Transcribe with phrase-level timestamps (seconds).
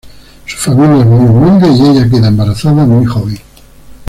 [0.47, 3.37] Su familia es muy humilde y ella queda embarazada muy joven.